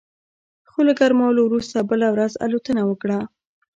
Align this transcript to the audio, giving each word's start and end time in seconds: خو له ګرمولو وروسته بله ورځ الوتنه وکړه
خو 0.69 0.79
له 0.87 0.93
ګرمولو 0.99 1.41
وروسته 1.45 1.77
بله 1.89 2.07
ورځ 2.13 2.33
الوتنه 2.45 2.81
وکړه 2.85 3.19